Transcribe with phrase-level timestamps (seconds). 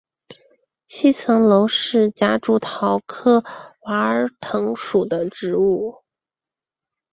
[0.87, 3.43] 七层楼是夹竹桃科
[3.83, 6.01] 娃儿藤属的植物。